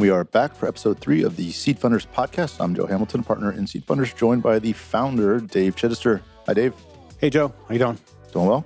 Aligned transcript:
And 0.00 0.06
we 0.06 0.10
are 0.16 0.24
back 0.24 0.54
for 0.54 0.66
episode 0.66 0.98
three 0.98 1.22
of 1.24 1.36
the 1.36 1.52
Seed 1.52 1.78
Funders 1.78 2.06
podcast. 2.06 2.58
I'm 2.58 2.74
Joe 2.74 2.86
Hamilton, 2.86 3.22
partner 3.22 3.52
in 3.52 3.66
Seed 3.66 3.84
Funders, 3.84 4.16
joined 4.16 4.42
by 4.42 4.58
the 4.58 4.72
founder, 4.72 5.40
Dave 5.40 5.76
Chittister. 5.76 6.22
Hi, 6.46 6.54
Dave. 6.54 6.72
Hey, 7.18 7.28
Joe. 7.28 7.52
How 7.68 7.74
you 7.74 7.80
doing? 7.80 7.98
Doing 8.32 8.46
well. 8.46 8.64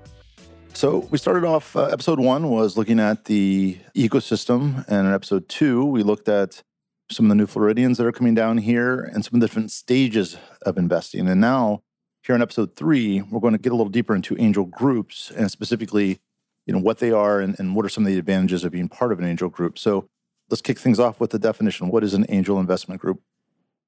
So 0.74 0.98
we 1.10 1.18
started 1.18 1.42
off. 1.42 1.74
Uh, 1.74 1.86
episode 1.86 2.20
one 2.20 2.50
was 2.50 2.76
looking 2.76 3.00
at 3.00 3.24
the 3.24 3.76
ecosystem, 3.96 4.86
and 4.86 5.08
in 5.08 5.12
episode 5.12 5.48
two, 5.48 5.84
we 5.84 6.04
looked 6.04 6.28
at 6.28 6.62
some 7.10 7.26
of 7.26 7.30
the 7.30 7.34
new 7.34 7.48
Floridians 7.48 7.98
that 7.98 8.06
are 8.06 8.12
coming 8.12 8.36
down 8.36 8.58
here 8.58 9.00
and 9.00 9.24
some 9.24 9.34
of 9.34 9.40
the 9.40 9.48
different 9.48 9.72
stages 9.72 10.36
of 10.62 10.78
investing. 10.78 11.28
And 11.28 11.40
now, 11.40 11.82
here 12.22 12.36
in 12.36 12.42
episode 12.42 12.76
three, 12.76 13.22
we're 13.22 13.40
going 13.40 13.54
to 13.54 13.58
get 13.58 13.72
a 13.72 13.74
little 13.74 13.90
deeper 13.90 14.14
into 14.14 14.36
angel 14.38 14.66
groups 14.66 15.32
and 15.32 15.50
specifically, 15.50 16.20
you 16.64 16.72
know, 16.72 16.78
what 16.78 17.00
they 17.00 17.10
are 17.10 17.40
and, 17.40 17.58
and 17.58 17.74
what 17.74 17.84
are 17.84 17.88
some 17.88 18.06
of 18.06 18.12
the 18.12 18.20
advantages 18.20 18.62
of 18.62 18.70
being 18.70 18.88
part 18.88 19.10
of 19.10 19.18
an 19.18 19.24
angel 19.24 19.48
group. 19.48 19.80
So 19.80 20.06
let's 20.50 20.62
kick 20.62 20.78
things 20.78 20.98
off 20.98 21.20
with 21.20 21.30
the 21.30 21.38
definition. 21.38 21.88
What 21.88 22.04
is 22.04 22.14
an 22.14 22.26
angel 22.28 22.58
investment 22.58 23.00
group? 23.00 23.20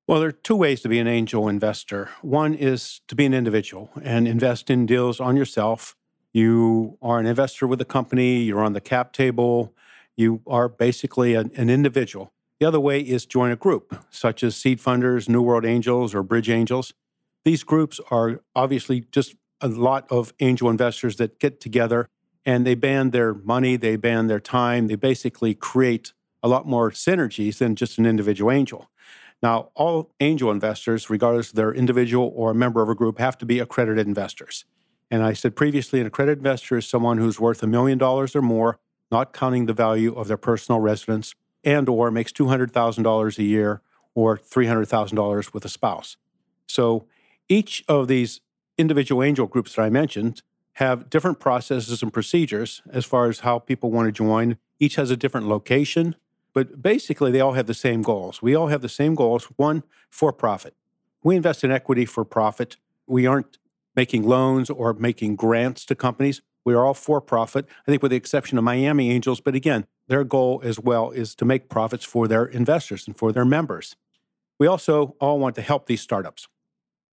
Well, 0.07 0.21
there 0.21 0.29
are 0.29 0.33
two 0.33 0.55
ways 0.55 0.81
to 0.83 0.89
be 0.89 1.01
an 1.01 1.09
angel 1.09 1.49
investor. 1.49 2.11
One 2.23 2.55
is 2.55 3.01
to 3.09 3.17
be 3.17 3.27
an 3.27 3.35
individual 3.35 3.91
and 4.03 4.29
invest 4.29 4.71
in 4.71 4.87
deals 4.87 5.19
on 5.19 5.37
yourself. 5.37 5.97
You 6.33 6.97
are 7.03 7.19
an 7.19 7.27
investor 7.27 7.67
with 7.67 7.81
a 7.81 7.85
company, 7.85 8.43
you're 8.43 8.63
on 8.63 8.73
the 8.73 8.81
cap 8.81 9.13
table, 9.13 9.75
you 10.17 10.43
are 10.47 10.69
basically 10.69 11.35
an, 11.35 11.51
an 11.57 11.71
individual. 11.71 12.33
The 12.61 12.67
other 12.67 12.81
way 12.81 13.01
is 13.01 13.27
join 13.27 13.51
a 13.51 13.57
group, 13.57 14.05
such 14.11 14.43
as 14.43 14.57
Seed 14.57 14.79
Funders, 14.79 15.29
New 15.29 15.43
World 15.43 15.67
Angels, 15.67 16.15
or 16.15 16.23
Bridge 16.23 16.49
Angels. 16.49 16.95
These 17.45 17.65
groups 17.65 18.01
are 18.11 18.43
obviously 18.55 19.01
just 19.11 19.35
a 19.61 19.69
lot 19.69 20.07
of 20.11 20.33
angel 20.41 20.71
investors 20.71 21.17
that 21.17 21.39
get 21.39 21.61
together 21.61 22.09
and 22.45 22.65
they 22.65 22.75
band 22.77 23.13
their 23.13 23.35
money, 23.35 23.77
they 23.77 23.97
band 23.97 24.31
their 24.31 24.41
time, 24.41 24.87
they 24.87 24.95
basically 24.95 25.53
create 25.53 26.13
a 26.47 26.49
lot 26.49 26.65
more 26.65 26.93
synergies 26.93 27.59
than 27.59 27.75
just 27.75 27.99
an 27.99 28.07
individual 28.07 28.53
angel. 28.53 28.89
Now, 29.43 29.71
all 29.75 30.15
angel 30.21 30.51
investors, 30.51 31.11
regardless 31.11 31.51
of 31.51 31.57
their 31.57 31.75
individual 31.75 32.33
or 32.35 32.53
a 32.53 32.55
member 32.55 32.83
of 32.83 32.89
a 32.89 32.95
group, 32.95 33.19
have 33.19 33.37
to 33.39 33.47
be 33.47 33.59
accredited 33.59 34.07
investors. 34.07 34.65
And 35.11 35.25
I 35.25 35.33
said 35.33 35.57
previously, 35.57 36.01
an 36.01 36.07
accredited 36.07 36.39
investor 36.39 36.79
is 36.79 36.87
someone 36.87 37.19
who's 37.19 37.41
worth 37.41 37.63
a 37.63 37.67
million 37.67 37.99
dollars 37.99 38.37
or 38.37 38.43
more, 38.43 38.79
not 39.11 39.33
counting 39.33 39.67
the 39.67 39.73
value 39.73 40.15
of 40.15 40.29
their 40.29 40.37
personal 40.37 40.81
residence, 40.81 41.35
and 41.65 41.89
or 41.89 42.13
makes 42.13 42.31
$200,000 42.31 43.39
a 43.39 43.43
year 43.43 43.83
or 44.15 44.39
$300,000 44.39 45.53
with 45.53 45.65
a 45.65 45.69
spouse. 45.69 46.17
So 46.69 47.07
each 47.49 47.85
of 47.89 48.07
these 48.07 48.41
individual 48.79 49.23
angel 49.23 49.47
groups 49.47 49.75
that 49.75 49.83
I 49.83 49.91
mentioned 49.91 50.43
have 50.75 51.11
different 51.11 51.41
processes 51.41 52.03
and 52.03 52.13
procedures 52.13 52.83
as 52.91 53.05
far 53.05 53.29
as 53.29 53.41
how 53.41 53.59
people 53.59 53.91
want 53.91 54.07
to 54.07 54.13
join. 54.13 54.59
Each 54.79 54.97
has 54.97 55.11
a 55.11 55.17
different 55.17 55.49
location, 55.49 56.17
but 56.57 56.81
basically 56.81 57.31
they 57.31 57.43
all 57.43 57.53
have 57.53 57.67
the 57.67 57.75
same 57.75 58.01
goals. 58.01 58.41
We 58.41 58.55
all 58.55 58.69
have 58.69 58.81
the 58.81 58.89
same 58.89 59.15
goals 59.15 59.45
one, 59.57 59.83
for 60.09 60.33
profit. 60.33 60.75
We 61.23 61.37
invest 61.37 61.63
in 61.63 61.71
equity 61.71 62.07
for 62.07 62.25
profit. 62.25 62.79
We 63.07 63.27
aren't 63.27 63.59
making 63.95 64.27
loans 64.27 64.71
or 64.71 64.95
making 64.95 65.37
grants 65.37 65.85
to 65.85 65.95
companies. 65.95 66.41
We 66.65 66.73
are 66.73 66.83
all 66.83 66.95
for 66.95 67.21
profit, 67.21 67.67
I 67.87 67.91
think, 67.91 68.03
with 68.03 68.11
the 68.11 68.17
exception 68.17 68.57
of 68.57 68.65
Miami 68.65 69.11
Angels. 69.11 69.43
But 69.43 69.55
again, 69.55 69.87
their 70.09 70.25
goal 70.25 70.63
as 70.65 70.81
well 70.81 71.11
is 71.11 71.35
to 71.35 71.45
make 71.45 71.69
profits 71.69 72.07
for 72.07 72.27
their 72.27 72.47
investors 72.47 73.07
and 73.07 73.15
for 73.15 73.33
their 73.33 73.45
members. 73.45 73.95
We 74.59 74.67
also 74.67 75.15
all 75.21 75.39
want 75.39 75.57
to 75.57 75.63
help 75.63 75.85
these 75.85 76.01
startups. 76.01 76.49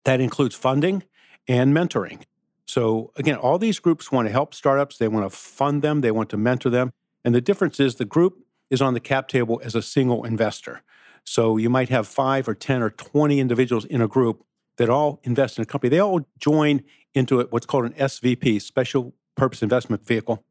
That 0.04 0.20
includes 0.20 0.56
funding 0.56 1.04
and 1.48 1.73
mentoring. 1.73 2.23
So, 2.66 3.14
again, 3.16 3.38
all 3.38 3.58
these 3.58 3.80
groups 3.80 4.12
want 4.12 4.28
to 4.28 4.34
help 4.34 4.54
startups, 4.54 4.98
they 4.98 5.08
want 5.08 5.32
to 5.32 5.36
fund 5.36 5.82
them, 5.82 6.02
they 6.02 6.12
want 6.12 6.30
to 6.32 6.38
mentor 6.38 6.70
them. 6.70 6.92
And 7.23 7.34
the 7.34 7.40
difference 7.40 7.80
is 7.80 7.95
the 7.95 8.04
group 8.04 8.44
is 8.70 8.81
on 8.81 8.94
the 8.94 9.00
cap 9.00 9.28
table 9.28 9.62
as 9.64 9.75
a 9.75 9.81
single 9.81 10.23
investor. 10.23 10.82
So, 11.23 11.58
you 11.58 11.70
might 11.70 11.89
have 11.89 12.08
five 12.08 12.48
or 12.48 12.55
10 12.55 12.82
or 12.82 12.89
20 12.89 13.39
individuals 13.39 13.86
in 13.86 14.02
a 14.02 14.08
group 14.08 14.44
that 14.77 14.89
all 14.89 15.20
invest 15.23 15.58
in 15.58 15.61
a 15.61 15.66
company. 15.66 15.89
They 15.89 15.99
all 15.99 16.26
join 16.39 16.83
into 17.14 17.42
what's 17.49 17.66
called 17.66 17.86
an 17.86 17.94
SVP, 17.94 18.61
Special 18.61 19.14
Purpose 19.36 19.61
Investment 19.61 20.05
Vehicle, 20.05 20.44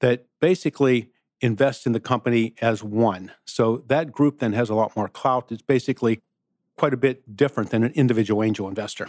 that 0.00 0.26
basically 0.40 1.10
invests 1.40 1.86
in 1.86 1.92
the 1.92 2.00
company 2.00 2.54
as 2.60 2.82
one. 2.82 3.32
So 3.46 3.84
that 3.88 4.12
group 4.12 4.38
then 4.38 4.54
has 4.54 4.70
a 4.70 4.74
lot 4.74 4.96
more 4.96 5.08
clout. 5.08 5.52
It's 5.52 5.62
basically 5.62 6.22
quite 6.76 6.94
a 6.94 6.96
bit 6.96 7.36
different 7.36 7.70
than 7.70 7.84
an 7.84 7.92
individual 7.92 8.42
angel 8.42 8.68
investor. 8.68 9.08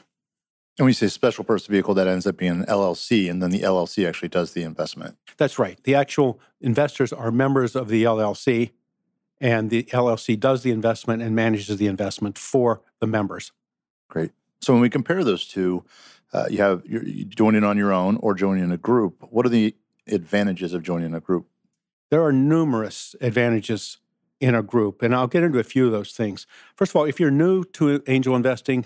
And 0.78 0.86
we 0.86 0.94
say 0.94 1.08
special 1.08 1.44
purpose 1.46 1.68
vehicle, 1.68 1.94
that 1.94 2.08
ends 2.08 2.28
up 2.28 2.38
being 2.38 2.52
an 2.52 2.66
LLC, 2.66 3.30
and 3.30 3.42
then 3.42 3.50
the 3.50 3.62
LLC 3.62 4.08
actually 4.08 4.28
does 4.28 4.52
the 4.52 4.64
investment. 4.64 5.18
That's 5.38 5.58
right. 5.58 5.82
The 5.84 5.96
actual 5.96 6.40
investors 6.60 7.14
are 7.14 7.32
members 7.32 7.76
of 7.76 7.88
the 7.88 8.04
LLC, 8.04 8.72
and 9.40 9.70
the 9.70 9.84
LLC 9.84 10.38
does 10.38 10.64
the 10.64 10.72
investment 10.72 11.22
and 11.22 11.34
manages 11.36 11.78
the 11.78 11.88
investment 11.88 12.38
for 12.38 12.82
the 13.00 13.08
members. 13.08 13.54
Great. 14.10 14.32
So 14.62 14.74
when 14.74 14.82
we 14.82 14.90
compare 14.90 15.24
those 15.24 15.48
two, 15.48 15.86
uh, 16.34 16.48
you 16.50 16.58
have 16.58 16.84
you're 16.86 17.04
joining 17.26 17.64
on 17.64 17.78
your 17.78 17.94
own 17.94 18.18
or 18.18 18.34
joining 18.34 18.72
a 18.72 18.78
group. 18.78 19.26
What 19.30 19.46
are 19.46 19.50
the 19.50 19.76
advantages 20.08 20.74
of 20.74 20.84
joining 20.84 21.14
a 21.14 21.20
group? 21.22 21.48
There 22.10 22.24
are 22.24 22.34
numerous 22.34 23.16
advantages 23.22 23.98
in 24.42 24.54
a 24.54 24.62
group, 24.62 25.02
and 25.02 25.16
I'll 25.16 25.28
get 25.28 25.44
into 25.44 25.60
a 25.60 25.64
few 25.64 25.86
of 25.86 25.94
those 25.94 26.12
things. 26.12 26.46
First 26.76 26.92
of 26.92 26.98
all, 26.98 27.06
if 27.06 27.20
you're 27.20 27.32
new 27.32 27.64
to 27.64 28.04
angel 28.08 28.36
investing, 28.36 28.86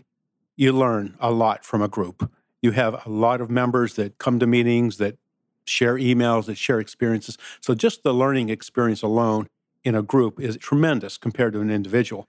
you 0.60 0.74
learn 0.74 1.16
a 1.22 1.32
lot 1.32 1.64
from 1.64 1.82
a 1.82 1.88
group. 1.88 2.30
You 2.62 2.72
have 2.72 3.06
a 3.06 3.10
lot 3.10 3.40
of 3.40 3.50
members 3.50 3.94
that 3.94 4.18
come 4.18 4.40
to 4.40 4.46
meetings, 4.46 4.98
that 4.98 5.18
share 5.64 5.96
emails, 5.96 6.48
that 6.48 6.58
share 6.58 6.82
experiences. 6.82 7.38
So 7.62 7.74
just 7.74 8.04
the 8.04 8.14
learning 8.14 8.50
experience 8.50 9.02
alone 9.02 9.48
in 9.86 9.96
a 9.96 10.02
group 10.02 10.38
is 10.38 10.58
tremendous 10.58 11.18
compared 11.18 11.54
to 11.54 11.62
an 11.62 11.72
individual. 11.72 12.26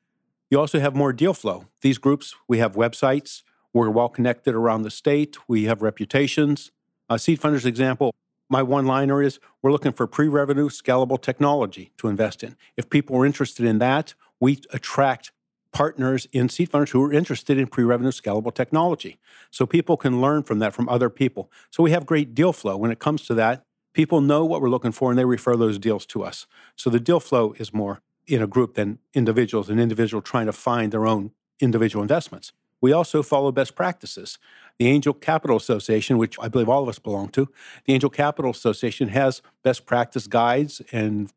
You 0.48 0.60
also 0.60 0.78
have 0.78 0.94
more 0.94 1.12
deal 1.12 1.34
flow. 1.34 1.66
These 1.80 1.98
groups, 1.98 2.36
we 2.46 2.58
have 2.58 2.74
websites, 2.74 3.42
we're 3.72 3.90
well 3.90 4.08
connected 4.08 4.54
around 4.54 4.82
the 4.82 4.92
state, 4.92 5.36
we 5.48 5.64
have 5.64 5.82
reputations. 5.82 6.70
A 7.08 7.18
Seed 7.18 7.40
Funders 7.40 7.66
example, 7.66 8.14
my 8.48 8.62
one 8.62 8.86
liner 8.86 9.20
is 9.20 9.40
we're 9.60 9.72
looking 9.72 9.92
for 9.92 10.06
pre 10.06 10.28
revenue 10.28 10.68
scalable 10.68 11.20
technology 11.20 11.90
to 11.98 12.06
invest 12.06 12.44
in. 12.44 12.56
If 12.76 12.90
people 12.90 13.16
are 13.16 13.26
interested 13.26 13.66
in 13.66 13.78
that, 13.80 14.14
we 14.38 14.60
attract 14.70 15.32
partners 15.72 16.26
in 16.32 16.48
seed 16.48 16.70
funders 16.70 16.90
who 16.90 17.02
are 17.02 17.12
interested 17.12 17.58
in 17.58 17.66
pre 17.66 17.84
revenue 17.84 18.10
scalable 18.10 18.54
technology. 18.54 19.18
So 19.50 19.66
people 19.66 19.96
can 19.96 20.20
learn 20.20 20.42
from 20.42 20.58
that 20.60 20.74
from 20.74 20.88
other 20.88 21.10
people. 21.10 21.50
So 21.70 21.82
we 21.82 21.90
have 21.92 22.06
great 22.06 22.34
deal 22.34 22.52
flow 22.52 22.76
when 22.76 22.90
it 22.90 22.98
comes 22.98 23.26
to 23.26 23.34
that. 23.34 23.64
People 23.92 24.20
know 24.20 24.44
what 24.44 24.60
we're 24.60 24.70
looking 24.70 24.92
for 24.92 25.10
and 25.10 25.18
they 25.18 25.24
refer 25.24 25.56
those 25.56 25.78
deals 25.78 26.06
to 26.06 26.22
us. 26.22 26.46
So 26.76 26.90
the 26.90 27.00
deal 27.00 27.20
flow 27.20 27.54
is 27.58 27.72
more 27.72 28.00
in 28.26 28.40
a 28.40 28.46
group 28.46 28.74
than 28.74 28.98
individuals, 29.14 29.68
an 29.68 29.80
individual 29.80 30.22
trying 30.22 30.46
to 30.46 30.52
find 30.52 30.92
their 30.92 31.06
own 31.06 31.32
individual 31.60 32.02
investments. 32.02 32.52
We 32.80 32.92
also 32.92 33.22
follow 33.22 33.52
best 33.52 33.74
practices. 33.74 34.38
The 34.78 34.86
Angel 34.86 35.12
Capital 35.12 35.56
Association, 35.56 36.16
which 36.16 36.38
I 36.40 36.48
believe 36.48 36.68
all 36.68 36.82
of 36.82 36.88
us 36.88 36.98
belong 36.98 37.28
to, 37.30 37.48
the 37.84 37.92
Angel 37.92 38.08
Capital 38.08 38.50
Association 38.50 39.08
has 39.08 39.42
best 39.62 39.84
practice 39.84 40.26
guides 40.26 40.80
and 40.90 41.30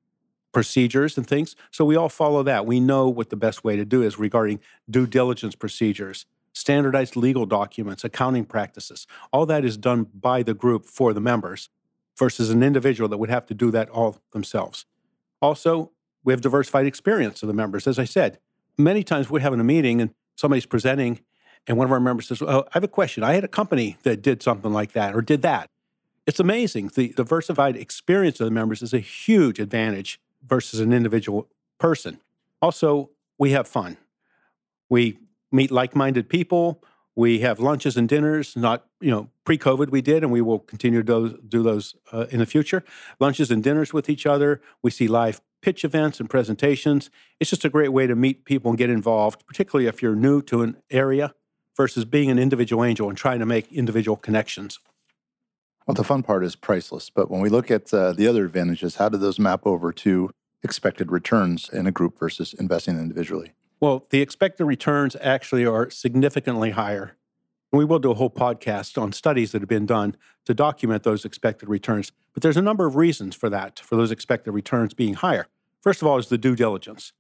procedures 0.53 1.17
and 1.17 1.27
things. 1.27 1.55
So 1.71 1.83
we 1.83 1.95
all 1.95 2.09
follow 2.09 2.43
that. 2.43 2.65
We 2.65 2.79
know 2.79 3.09
what 3.09 3.29
the 3.29 3.35
best 3.35 3.63
way 3.63 3.75
to 3.75 3.85
do 3.85 4.01
is 4.01 4.17
regarding 4.17 4.59
due 4.89 5.07
diligence 5.07 5.55
procedures, 5.55 6.25
standardized 6.53 7.15
legal 7.15 7.45
documents, 7.45 8.03
accounting 8.03 8.45
practices. 8.45 9.07
All 9.31 9.45
that 9.47 9.65
is 9.65 9.75
done 9.75 10.07
by 10.13 10.43
the 10.43 10.53
group 10.53 10.85
for 10.85 11.13
the 11.13 11.21
members 11.21 11.69
versus 12.17 12.49
an 12.49 12.63
individual 12.63 13.09
that 13.09 13.17
would 13.17 13.31
have 13.31 13.45
to 13.47 13.53
do 13.53 13.71
that 13.71 13.89
all 13.89 14.17
themselves. 14.31 14.85
Also, 15.41 15.91
we 16.23 16.31
have 16.31 16.41
diversified 16.41 16.85
experience 16.85 17.41
of 17.41 17.47
the 17.47 17.53
members. 17.53 17.87
As 17.87 17.99
I 17.99 18.05
said, 18.05 18.39
many 18.77 19.03
times 19.03 19.29
we're 19.29 19.39
having 19.39 19.59
a 19.59 19.63
meeting 19.63 19.99
and 19.99 20.13
somebody's 20.35 20.65
presenting 20.65 21.19
and 21.67 21.77
one 21.77 21.85
of 21.85 21.91
our 21.91 21.99
members 21.99 22.27
says, 22.27 22.41
oh, 22.41 22.65
I 22.67 22.71
have 22.73 22.83
a 22.83 22.89
question. 22.89 23.23
I 23.23 23.33
had 23.33 23.43
a 23.43 23.49
company 23.49 23.97
that 24.03 24.21
did 24.21 24.43
something 24.43 24.73
like 24.73 24.91
that 24.93 25.15
or 25.15 25.21
did 25.21 25.41
that. 25.43 25.69
It's 26.25 26.39
amazing. 26.39 26.91
The 26.93 27.09
diversified 27.09 27.75
experience 27.75 28.39
of 28.39 28.45
the 28.45 28.51
members 28.51 28.81
is 28.81 28.93
a 28.93 28.99
huge 28.99 29.59
advantage 29.59 30.19
versus 30.45 30.79
an 30.79 30.93
individual 30.93 31.49
person. 31.79 32.19
Also, 32.61 33.09
we 33.37 33.51
have 33.51 33.67
fun. 33.67 33.97
We 34.89 35.17
meet 35.51 35.71
like 35.71 35.95
minded 35.95 36.29
people. 36.29 36.83
We 37.15 37.39
have 37.39 37.59
lunches 37.59 37.95
and 37.95 38.09
dinners, 38.09 38.55
not, 38.55 38.85
you 38.99 39.11
know, 39.11 39.29
pre 39.45 39.57
COVID 39.57 39.89
we 39.89 40.01
did, 40.01 40.23
and 40.23 40.31
we 40.31 40.41
will 40.41 40.59
continue 40.59 41.03
to 41.03 41.37
do, 41.47 41.61
those 41.61 41.95
uh, 42.11 42.25
in 42.31 42.39
the 42.39 42.45
future. 42.45 42.83
Lunches 43.19 43.51
and 43.51 43.63
dinners 43.63 43.93
with 43.93 44.09
each 44.09 44.25
other. 44.25 44.61
We 44.81 44.89
see 44.89 45.07
live 45.07 45.41
pitch 45.61 45.85
events 45.85 46.19
and 46.19 46.29
presentations. 46.29 47.09
It's 47.39 47.49
just 47.49 47.65
a 47.65 47.69
great 47.69 47.93
way 47.93 48.07
to 48.07 48.15
meet 48.15 48.45
people 48.45 48.71
and 48.71 48.77
get 48.77 48.89
involved, 48.89 49.45
particularly 49.45 49.87
if 49.87 50.01
you're 50.01 50.15
new 50.15 50.41
to 50.43 50.61
an 50.61 50.77
area 50.89 51.35
versus 51.77 52.05
being 52.05 52.29
an 52.29 52.39
individual 52.39 52.83
angel 52.83 53.09
and 53.09 53.17
trying 53.17 53.39
to 53.39 53.45
make 53.45 53.71
individual 53.71 54.17
connections. 54.17 54.79
Well, 55.87 55.95
the 55.95 56.03
fun 56.03 56.23
part 56.23 56.43
is 56.43 56.55
priceless. 56.55 57.09
But 57.09 57.29
when 57.29 57.41
we 57.41 57.49
look 57.49 57.69
at 57.69 57.93
uh, 57.93 58.13
the 58.13 58.27
other 58.27 58.45
advantages, 58.45 58.95
how 58.95 59.09
do 59.09 59.17
those 59.17 59.39
map 59.39 59.61
over 59.65 59.91
to 59.93 60.31
expected 60.63 61.11
returns 61.11 61.69
in 61.69 61.87
a 61.87 61.91
group 61.91 62.17
versus 62.17 62.53
investing 62.53 62.97
individually? 62.97 63.51
Well, 63.81 64.05
the 64.11 64.21
expected 64.21 64.65
returns 64.65 65.17
actually 65.19 65.65
are 65.65 65.89
significantly 65.89 66.71
higher. 66.71 67.17
We 67.73 67.83
will 67.83 67.99
do 67.99 68.11
a 68.11 68.13
whole 68.13 68.29
podcast 68.29 69.01
on 69.01 69.11
studies 69.11 69.51
that 69.51 69.61
have 69.61 69.69
been 69.69 69.85
done 69.85 70.15
to 70.45 70.53
document 70.53 71.03
those 71.03 71.25
expected 71.25 71.67
returns. 71.67 72.11
But 72.33 72.43
there's 72.43 72.55
a 72.55 72.61
number 72.61 72.85
of 72.85 72.95
reasons 72.95 73.35
for 73.35 73.49
that, 73.49 73.79
for 73.79 73.95
those 73.95 74.11
expected 74.11 74.51
returns 74.51 74.93
being 74.93 75.15
higher. 75.15 75.47
First 75.81 76.01
of 76.01 76.07
all, 76.07 76.17
is 76.17 76.27
the 76.27 76.37
due 76.37 76.55
diligence. 76.55 77.11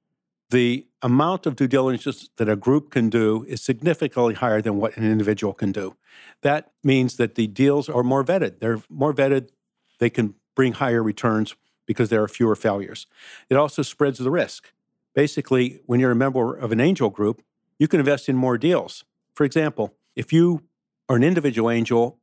The 0.53 0.85
amount 1.01 1.47
of 1.47 1.55
due 1.55 1.67
diligence 1.67 2.29
that 2.37 2.47
a 2.47 2.55
group 2.55 2.91
can 2.91 3.09
do 3.09 3.43
is 3.49 3.59
significantly 3.59 4.35
higher 4.35 4.61
than 4.61 4.77
what 4.77 4.95
an 4.95 5.03
individual 5.03 5.51
can 5.51 5.71
do. 5.71 5.95
That 6.43 6.71
means 6.83 7.17
that 7.17 7.33
the 7.33 7.47
deals 7.47 7.89
are 7.89 8.03
more 8.03 8.23
vetted. 8.23 8.59
They're 8.59 8.81
more 8.87 9.13
vetted. 9.13 9.49
They 9.97 10.11
can 10.11 10.35
bring 10.55 10.73
higher 10.73 11.01
returns 11.01 11.55
because 11.87 12.09
there 12.09 12.21
are 12.21 12.27
fewer 12.27 12.55
failures. 12.55 13.07
It 13.49 13.55
also 13.55 13.81
spreads 13.81 14.19
the 14.19 14.29
risk. 14.29 14.71
Basically, 15.15 15.81
when 15.87 15.99
you're 15.99 16.11
a 16.11 16.15
member 16.15 16.55
of 16.55 16.71
an 16.71 16.79
angel 16.79 17.09
group, 17.09 17.41
you 17.79 17.87
can 17.87 17.99
invest 17.99 18.29
in 18.29 18.35
more 18.35 18.57
deals. 18.59 19.03
For 19.33 19.45
example, 19.45 19.95
if 20.15 20.31
you 20.31 20.61
are 21.09 21.15
an 21.15 21.23
individual 21.23 21.71
angel, 21.71 22.19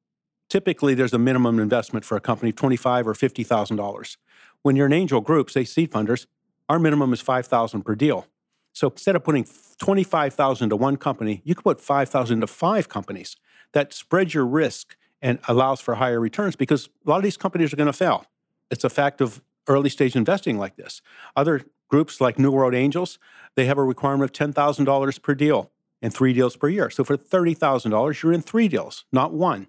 typically 0.48 0.94
there's 0.94 1.12
a 1.12 1.18
minimum 1.18 1.58
investment 1.58 2.04
for 2.04 2.16
a 2.16 2.20
company, 2.20 2.50
of 2.50 2.56
25 2.56 3.08
or 3.08 3.14
fifty 3.14 3.42
thousand 3.42 3.76
dollars. 3.76 4.16
When 4.62 4.76
you're 4.76 4.86
an 4.86 4.92
angel 4.92 5.20
group, 5.20 5.50
say 5.50 5.64
seed 5.64 5.90
funders, 5.90 6.26
our 6.70 6.78
minimum 6.78 7.12
is 7.12 7.20
five 7.20 7.46
thousand 7.46 7.82
per 7.82 7.96
deal. 7.96 8.28
So 8.72 8.90
instead 8.90 9.16
of 9.16 9.24
putting 9.24 9.44
twenty-five 9.78 10.32
thousand 10.32 10.68
to 10.70 10.76
one 10.76 10.96
company, 10.96 11.42
you 11.44 11.56
could 11.56 11.64
put 11.64 11.80
five 11.80 12.08
thousand 12.08 12.40
to 12.42 12.46
five 12.46 12.88
companies. 12.88 13.36
That 13.72 13.92
spreads 13.92 14.34
your 14.34 14.46
risk 14.46 14.96
and 15.20 15.40
allows 15.48 15.80
for 15.80 15.96
higher 15.96 16.20
returns 16.20 16.54
because 16.54 16.88
a 17.04 17.10
lot 17.10 17.16
of 17.16 17.24
these 17.24 17.36
companies 17.36 17.72
are 17.72 17.76
going 17.76 17.88
to 17.88 17.92
fail. 17.92 18.24
It's 18.70 18.84
a 18.84 18.88
fact 18.88 19.20
of 19.20 19.42
early 19.66 19.90
stage 19.90 20.14
investing 20.14 20.58
like 20.58 20.76
this. 20.76 21.02
Other 21.34 21.62
groups 21.88 22.20
like 22.20 22.38
New 22.38 22.52
World 22.52 22.74
Angels, 22.74 23.18
they 23.56 23.66
have 23.66 23.76
a 23.76 23.82
requirement 23.82 24.30
of 24.40 24.54
$10,000 24.54 25.22
per 25.22 25.34
deal 25.34 25.70
and 26.00 26.14
three 26.14 26.32
deals 26.32 26.56
per 26.56 26.68
year. 26.68 26.88
So 26.88 27.04
for 27.04 27.16
$30,000, 27.16 28.22
you're 28.22 28.32
in 28.32 28.42
three 28.42 28.68
deals, 28.68 29.04
not 29.12 29.32
one. 29.32 29.66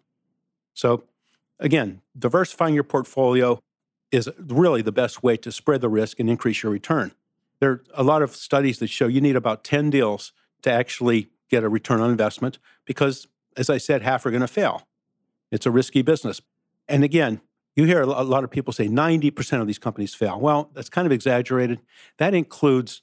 So 0.73 1.03
again, 1.59 2.01
diversifying 2.17 2.75
your 2.75 2.83
portfolio 2.83 3.59
is 4.11 4.29
really 4.37 4.81
the 4.81 4.91
best 4.91 5.23
way 5.23 5.37
to 5.37 5.51
spread 5.51 5.81
the 5.81 5.89
risk 5.89 6.19
and 6.19 6.29
increase 6.29 6.63
your 6.63 6.71
return. 6.71 7.13
There 7.59 7.71
are 7.71 7.83
a 7.93 8.03
lot 8.03 8.21
of 8.21 8.35
studies 8.35 8.79
that 8.79 8.89
show 8.89 9.07
you 9.07 9.21
need 9.21 9.35
about 9.35 9.63
10 9.63 9.89
deals 9.89 10.33
to 10.63 10.71
actually 10.71 11.29
get 11.49 11.63
a 11.63 11.69
return 11.69 12.01
on 12.01 12.09
investment 12.09 12.59
because, 12.85 13.27
as 13.55 13.69
I 13.69 13.77
said, 13.77 14.01
half 14.01 14.25
are 14.25 14.31
going 14.31 14.41
to 14.41 14.47
fail. 14.47 14.87
It's 15.51 15.65
a 15.65 15.71
risky 15.71 16.01
business. 16.01 16.41
And 16.87 17.03
again, 17.03 17.41
you 17.75 17.85
hear 17.85 18.01
a 18.01 18.23
lot 18.23 18.43
of 18.43 18.51
people 18.51 18.73
say 18.73 18.87
90% 18.87 19.61
of 19.61 19.67
these 19.67 19.79
companies 19.79 20.13
fail. 20.13 20.39
Well, 20.39 20.69
that's 20.73 20.89
kind 20.89 21.05
of 21.05 21.11
exaggerated. 21.11 21.79
That 22.17 22.33
includes 22.33 23.01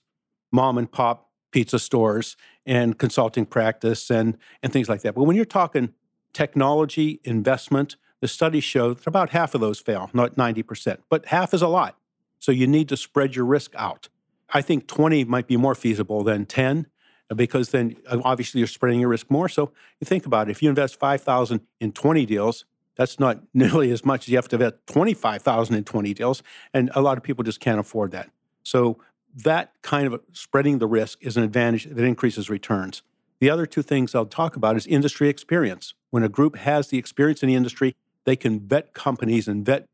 mom 0.53 0.77
and 0.77 0.91
pop 0.91 1.31
pizza 1.51 1.79
stores 1.79 2.37
and 2.67 2.99
consulting 2.99 3.47
practice 3.47 4.11
and, 4.11 4.37
and 4.63 4.73
things 4.73 4.89
like 4.89 5.03
that. 5.03 5.15
But 5.15 5.25
when 5.25 5.37
you're 5.37 5.47
talking 5.47 5.95
technology 6.33 7.21
investment, 7.25 7.97
the 8.21 8.29
studies 8.29 8.65
show 8.65 8.95
that 8.95 9.07
about 9.07 9.31
half 9.31 9.55
of 9.55 9.61
those 9.61 9.79
fail, 9.79 10.11
not 10.13 10.37
90%, 10.37 10.99
but 11.09 11.27
half 11.27 11.55
is 11.55 11.63
a 11.63 11.69
lot. 11.69 11.97
So 12.39 12.53
you 12.53 12.67
need 12.67 12.89
to 12.89 12.97
spread 12.97 13.37
your 13.37 13.45
risk 13.45 13.73
out. 13.77 14.09
I 14.51 14.63
think 14.63 14.87
20 14.87 15.25
might 15.25 15.47
be 15.47 15.57
more 15.57 15.75
feasible 15.75 16.25
than 16.25 16.47
10 16.47 16.87
because 17.35 17.71
then 17.71 17.97
uh, 18.09 18.21
obviously 18.25 18.61
you're 18.61 18.69
spreading 18.69 19.01
your 19.01 19.11
risk 19.11 19.31
more. 19.31 19.49
So 19.49 19.73
you 20.01 20.07
think 20.07 20.25
about 20.25 20.49
it. 20.49 20.53
If 20.53 20.63
you 20.63 20.69
invest 20.69 20.99
5,000 20.99 21.61
in 21.81 21.93
20 21.93 22.27
deals, 22.27 22.65
that's 22.97 23.21
not 23.21 23.41
nearly 23.55 23.91
as 23.91 24.05
much 24.05 24.25
as 24.25 24.29
you 24.29 24.37
have 24.37 24.49
to 24.49 24.57
invest 24.57 24.77
25,000 24.87 25.75
in 25.75 25.85
20 25.85 26.15
deals. 26.15 26.43
And 26.73 26.91
a 26.95 27.03
lot 27.03 27.19
of 27.19 27.25
people 27.25 27.45
just 27.45 27.61
can't 27.61 27.79
afford 27.79 28.13
that. 28.13 28.31
So 28.63 28.99
that 29.35 29.73
kind 29.83 30.13
of 30.13 30.21
spreading 30.33 30.79
the 30.79 30.87
risk 30.87 31.19
is 31.21 31.37
an 31.37 31.43
advantage 31.43 31.85
that 31.85 32.05
increases 32.05 32.49
returns. 32.49 33.03
The 33.41 33.51
other 33.51 33.67
two 33.67 33.83
things 33.83 34.15
I'll 34.15 34.27
talk 34.27 34.57
about 34.57 34.77
is 34.77 34.87
industry 34.87 35.29
experience. 35.29 35.95
When 36.11 36.25
a 36.25 36.29
group 36.29 36.57
has 36.57 36.89
the 36.89 36.99
experience 36.99 37.43
in 37.43 37.49
the 37.49 37.55
industry, 37.55 37.95
they 38.29 38.37
can 38.37 38.61
vet 38.61 38.93
companies 38.93 39.49
and 39.49 39.65
vet 39.65 39.87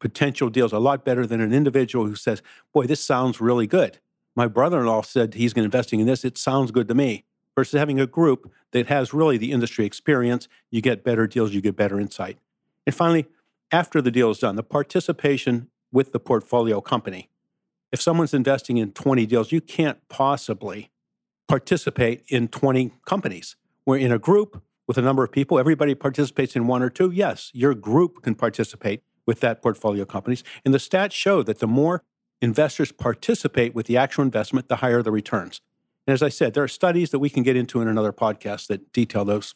potential 0.00 0.48
deals 0.48 0.72
a 0.72 0.78
lot 0.78 1.04
better 1.04 1.26
than 1.26 1.40
an 1.40 1.52
individual 1.52 2.06
who 2.06 2.16
says, 2.16 2.42
Boy, 2.72 2.86
this 2.86 3.04
sounds 3.04 3.40
really 3.40 3.66
good. 3.66 3.98
My 4.34 4.48
brother 4.48 4.80
in 4.80 4.86
law 4.86 5.02
said 5.02 5.34
he's 5.34 5.52
going 5.52 5.62
to 5.62 5.66
investing 5.66 6.00
in 6.00 6.06
this. 6.06 6.24
It 6.24 6.38
sounds 6.38 6.70
good 6.70 6.88
to 6.88 6.94
me. 6.94 7.24
Versus 7.54 7.78
having 7.78 8.00
a 8.00 8.06
group 8.06 8.50
that 8.70 8.88
has 8.88 9.12
really 9.12 9.36
the 9.36 9.52
industry 9.52 9.84
experience, 9.84 10.48
you 10.70 10.80
get 10.80 11.04
better 11.04 11.26
deals, 11.26 11.52
you 11.52 11.60
get 11.60 11.76
better 11.76 12.00
insight. 12.00 12.38
And 12.86 12.94
finally, 12.94 13.26
after 13.70 14.00
the 14.00 14.10
deal 14.10 14.30
is 14.30 14.38
done, 14.38 14.56
the 14.56 14.62
participation 14.62 15.68
with 15.92 16.12
the 16.12 16.18
portfolio 16.18 16.80
company. 16.80 17.28
If 17.92 18.00
someone's 18.00 18.32
investing 18.32 18.78
in 18.78 18.92
20 18.92 19.26
deals, 19.26 19.52
you 19.52 19.60
can't 19.60 19.98
possibly 20.08 20.90
participate 21.46 22.24
in 22.28 22.48
20 22.48 22.92
companies. 23.04 23.54
We're 23.84 23.98
in 23.98 24.10
a 24.10 24.18
group 24.18 24.62
with 24.86 24.98
a 24.98 25.02
number 25.02 25.22
of 25.22 25.32
people, 25.32 25.58
everybody 25.58 25.94
participates 25.94 26.56
in 26.56 26.66
one 26.66 26.82
or 26.82 26.90
two. 26.90 27.10
Yes, 27.10 27.50
your 27.54 27.74
group 27.74 28.22
can 28.22 28.34
participate 28.34 29.02
with 29.26 29.40
that 29.40 29.62
portfolio 29.62 30.04
companies. 30.04 30.42
And 30.64 30.74
the 30.74 30.78
stats 30.78 31.12
show 31.12 31.42
that 31.42 31.60
the 31.60 31.66
more 31.66 32.02
investors 32.40 32.90
participate 32.92 33.74
with 33.74 33.86
the 33.86 33.96
actual 33.96 34.24
investment, 34.24 34.68
the 34.68 34.76
higher 34.76 35.02
the 35.02 35.12
returns. 35.12 35.60
And 36.06 36.14
as 36.14 36.22
I 36.22 36.28
said, 36.28 36.54
there 36.54 36.64
are 36.64 36.68
studies 36.68 37.10
that 37.10 37.20
we 37.20 37.30
can 37.30 37.44
get 37.44 37.56
into 37.56 37.80
in 37.80 37.88
another 37.88 38.12
podcast 38.12 38.66
that 38.66 38.92
detail 38.92 39.24
those. 39.24 39.54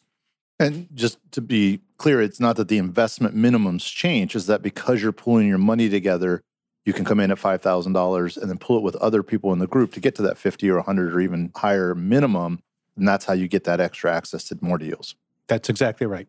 And 0.59 0.87
just 0.93 1.19
to 1.33 1.41
be 1.41 1.81
clear, 1.97 2.21
it's 2.21 2.39
not 2.39 2.55
that 2.55 2.67
the 2.67 2.77
investment 2.77 3.35
minimums 3.35 3.83
change, 3.93 4.35
is 4.35 4.47
that 4.47 4.61
because 4.61 5.01
you're 5.03 5.11
pulling 5.11 5.47
your 5.47 5.57
money 5.57 5.89
together, 5.89 6.41
you 6.85 6.93
can 6.93 7.03
come 7.05 7.19
in 7.19 7.31
at 7.31 7.37
$5,000 7.37 8.37
and 8.37 8.49
then 8.49 8.57
pull 8.57 8.77
it 8.77 8.83
with 8.83 8.95
other 8.95 9.21
people 9.21 9.51
in 9.51 9.59
the 9.59 9.67
group 9.67 9.91
to 9.93 9.99
get 9.99 10.15
to 10.15 10.21
that 10.23 10.37
50 10.37 10.69
or 10.69 10.77
100 10.77 11.13
or 11.13 11.19
even 11.19 11.51
higher 11.55 11.93
minimum. 11.93 12.61
And 12.97 13.07
that's 13.07 13.25
how 13.25 13.33
you 13.33 13.47
get 13.47 13.63
that 13.65 13.79
extra 13.79 14.13
access 14.13 14.43
to 14.45 14.57
more 14.61 14.77
deals. 14.77 15.15
That's 15.47 15.69
exactly 15.69 16.07
right. 16.07 16.27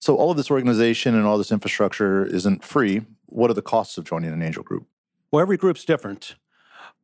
So, 0.00 0.16
all 0.16 0.32
of 0.32 0.36
this 0.36 0.50
organization 0.50 1.14
and 1.14 1.24
all 1.24 1.38
this 1.38 1.52
infrastructure 1.52 2.24
isn't 2.26 2.64
free. 2.64 3.02
What 3.26 3.50
are 3.50 3.54
the 3.54 3.62
costs 3.62 3.96
of 3.98 4.04
joining 4.04 4.32
an 4.32 4.42
angel 4.42 4.62
group? 4.62 4.86
Well, 5.30 5.40
every 5.40 5.56
group's 5.56 5.84
different. 5.84 6.34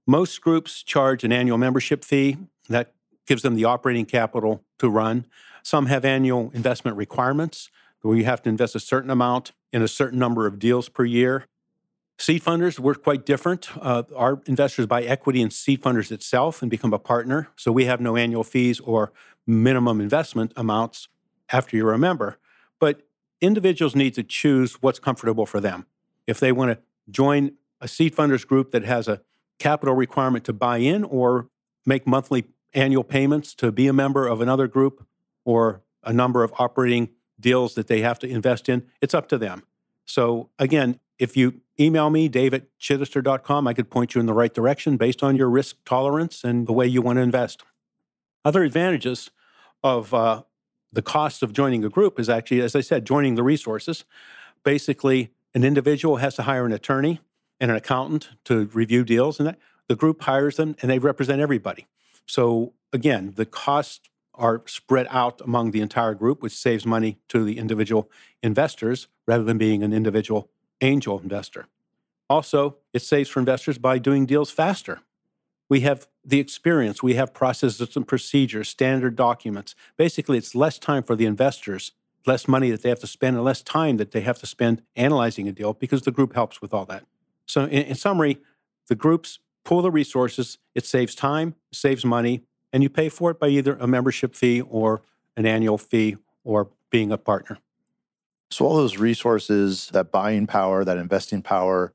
Most 0.06 0.40
groups 0.40 0.82
charge 0.82 1.22
an 1.22 1.32
annual 1.32 1.58
membership 1.58 2.04
fee 2.04 2.38
that 2.68 2.94
gives 3.26 3.42
them 3.42 3.54
the 3.54 3.64
operating 3.64 4.04
capital 4.04 4.64
to 4.78 4.88
run. 4.88 5.26
Some 5.62 5.86
have 5.86 6.04
annual 6.04 6.50
investment 6.54 6.96
requirements 6.96 7.70
where 8.02 8.16
you 8.16 8.24
have 8.24 8.42
to 8.42 8.48
invest 8.48 8.74
a 8.74 8.80
certain 8.80 9.10
amount 9.10 9.52
in 9.72 9.82
a 9.82 9.88
certain 9.88 10.18
number 10.18 10.46
of 10.46 10.58
deals 10.58 10.88
per 10.88 11.04
year. 11.04 11.46
Seed 12.20 12.42
funders 12.42 12.80
work 12.80 13.04
quite 13.04 13.24
different. 13.24 13.68
Uh, 13.76 14.02
our 14.14 14.42
investors 14.46 14.86
buy 14.86 15.02
equity 15.02 15.40
in 15.40 15.50
seed 15.50 15.80
funders 15.80 16.10
itself 16.10 16.62
and 16.62 16.70
become 16.70 16.92
a 16.92 16.98
partner. 16.98 17.48
So 17.54 17.70
we 17.70 17.84
have 17.84 18.00
no 18.00 18.16
annual 18.16 18.42
fees 18.42 18.80
or 18.80 19.12
minimum 19.46 20.00
investment 20.00 20.52
amounts 20.56 21.08
after 21.50 21.76
you're 21.76 21.92
a 21.92 21.98
member. 21.98 22.38
But 22.80 23.02
individuals 23.40 23.94
need 23.94 24.14
to 24.14 24.24
choose 24.24 24.82
what's 24.82 24.98
comfortable 24.98 25.46
for 25.46 25.60
them. 25.60 25.86
If 26.26 26.40
they 26.40 26.50
want 26.50 26.72
to 26.72 26.78
join 27.08 27.52
a 27.80 27.86
seed 27.86 28.16
funders 28.16 28.44
group 28.44 28.72
that 28.72 28.82
has 28.82 29.06
a 29.06 29.22
capital 29.60 29.94
requirement 29.94 30.44
to 30.46 30.52
buy 30.52 30.78
in 30.78 31.04
or 31.04 31.48
make 31.86 32.04
monthly 32.04 32.46
annual 32.74 33.04
payments 33.04 33.54
to 33.54 33.70
be 33.70 33.86
a 33.86 33.92
member 33.92 34.26
of 34.26 34.40
another 34.40 34.66
group 34.66 35.06
or 35.44 35.82
a 36.02 36.12
number 36.12 36.42
of 36.42 36.52
operating 36.58 37.10
deals 37.38 37.74
that 37.74 37.86
they 37.86 38.00
have 38.00 38.18
to 38.18 38.28
invest 38.28 38.68
in, 38.68 38.86
it's 39.00 39.14
up 39.14 39.28
to 39.28 39.38
them. 39.38 39.62
So 40.04 40.50
again, 40.58 40.98
if 41.18 41.36
you 41.36 41.60
email 41.80 42.10
me, 42.10 42.28
dave 42.28 42.54
at 42.54 42.64
chittister.com, 42.78 43.66
I 43.66 43.74
could 43.74 43.90
point 43.90 44.14
you 44.14 44.20
in 44.20 44.26
the 44.26 44.34
right 44.34 44.52
direction 44.52 44.96
based 44.96 45.22
on 45.22 45.36
your 45.36 45.48
risk 45.48 45.76
tolerance 45.84 46.44
and 46.44 46.66
the 46.66 46.72
way 46.72 46.86
you 46.86 47.02
want 47.02 47.16
to 47.16 47.22
invest. 47.22 47.62
Other 48.44 48.62
advantages 48.62 49.30
of 49.82 50.14
uh, 50.14 50.42
the 50.92 51.02
cost 51.02 51.42
of 51.42 51.52
joining 51.52 51.84
a 51.84 51.88
group 51.88 52.18
is 52.18 52.28
actually, 52.28 52.60
as 52.60 52.74
I 52.74 52.80
said, 52.80 53.04
joining 53.04 53.34
the 53.34 53.42
resources. 53.42 54.04
Basically, 54.64 55.30
an 55.54 55.64
individual 55.64 56.16
has 56.16 56.34
to 56.36 56.42
hire 56.42 56.66
an 56.66 56.72
attorney 56.72 57.20
and 57.60 57.70
an 57.70 57.76
accountant 57.76 58.30
to 58.44 58.66
review 58.66 59.04
deals, 59.04 59.38
and 59.38 59.48
that, 59.48 59.58
the 59.88 59.96
group 59.96 60.22
hires 60.22 60.56
them 60.56 60.76
and 60.80 60.90
they 60.90 60.98
represent 60.98 61.40
everybody. 61.40 61.86
So 62.26 62.74
again, 62.92 63.32
the 63.36 63.46
costs 63.46 64.08
are 64.34 64.62
spread 64.66 65.06
out 65.10 65.40
among 65.40 65.72
the 65.72 65.80
entire 65.80 66.14
group, 66.14 66.42
which 66.42 66.52
saves 66.52 66.86
money 66.86 67.18
to 67.28 67.44
the 67.44 67.58
individual 67.58 68.10
investors 68.42 69.08
rather 69.26 69.42
than 69.42 69.58
being 69.58 69.82
an 69.82 69.92
individual 69.92 70.50
angel 70.80 71.18
investor. 71.18 71.66
Also, 72.30 72.76
it 72.92 73.02
saves 73.02 73.28
for 73.28 73.40
investors 73.40 73.78
by 73.78 73.98
doing 73.98 74.26
deals 74.26 74.50
faster. 74.50 75.00
We 75.70 75.80
have 75.80 76.06
the 76.24 76.40
experience, 76.40 77.02
we 77.02 77.14
have 77.14 77.34
processes 77.34 77.96
and 77.96 78.06
procedures, 78.06 78.68
standard 78.68 79.16
documents. 79.16 79.74
Basically, 79.96 80.38
it's 80.38 80.54
less 80.54 80.78
time 80.78 81.02
for 81.02 81.16
the 81.16 81.26
investors, 81.26 81.92
less 82.26 82.46
money 82.46 82.70
that 82.70 82.82
they 82.82 82.88
have 82.88 83.00
to 83.00 83.06
spend, 83.06 83.36
and 83.36 83.44
less 83.44 83.62
time 83.62 83.96
that 83.96 84.12
they 84.12 84.20
have 84.20 84.38
to 84.38 84.46
spend 84.46 84.82
analyzing 84.96 85.48
a 85.48 85.52
deal 85.52 85.72
because 85.72 86.02
the 86.02 86.10
group 86.10 86.34
helps 86.34 86.60
with 86.60 86.74
all 86.74 86.84
that. 86.86 87.04
So, 87.46 87.64
in, 87.64 87.84
in 87.84 87.94
summary, 87.94 88.38
the 88.88 88.94
groups 88.94 89.38
pool 89.64 89.82
the 89.82 89.90
resources, 89.90 90.56
it 90.74 90.86
saves 90.86 91.14
time, 91.14 91.54
saves 91.72 92.02
money, 92.04 92.42
and 92.72 92.82
you 92.82 92.88
pay 92.88 93.10
for 93.10 93.30
it 93.30 93.38
by 93.38 93.48
either 93.48 93.76
a 93.76 93.86
membership 93.86 94.34
fee 94.34 94.62
or 94.62 95.02
an 95.36 95.44
annual 95.44 95.76
fee 95.76 96.16
or 96.42 96.70
being 96.90 97.12
a 97.12 97.18
partner. 97.18 97.58
So, 98.50 98.64
all 98.64 98.76
those 98.76 98.96
resources, 98.96 99.88
that 99.92 100.10
buying 100.10 100.46
power, 100.46 100.84
that 100.84 100.96
investing 100.96 101.42
power, 101.42 101.92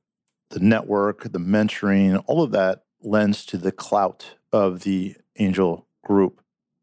the 0.49 0.59
network, 0.59 1.23
the 1.23 1.39
mentoring, 1.39 2.23
all 2.27 2.43
of 2.43 2.51
that 2.51 2.83
lends 3.01 3.45
to 3.47 3.57
the 3.57 3.71
clout 3.71 4.35
of 4.51 4.81
the 4.81 5.15
angel 5.37 5.87
group. 6.03 6.41